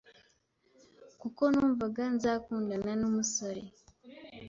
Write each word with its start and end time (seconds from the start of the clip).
kuko 1.21 1.41
numvaga 1.51 2.01
nzakundana 2.15 2.91
n’ 2.99 3.03
umusore 3.09 3.61